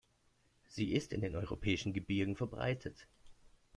[0.67, 3.05] Sie ist in den europäischen Gebirgen verbreitet.